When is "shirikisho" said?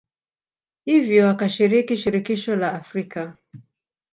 1.97-2.55